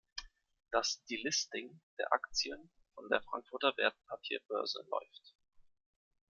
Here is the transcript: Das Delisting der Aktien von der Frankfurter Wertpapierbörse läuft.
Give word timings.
Das 0.71 1.03
Delisting 1.07 1.79
der 1.99 2.11
Aktien 2.11 2.71
von 2.95 3.07
der 3.09 3.21
Frankfurter 3.21 3.77
Wertpapierbörse 3.77 4.83
läuft. 4.89 5.35